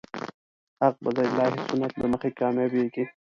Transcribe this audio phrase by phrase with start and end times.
[0.81, 3.03] حق به د الهي سنت له مخې کامیابېږي.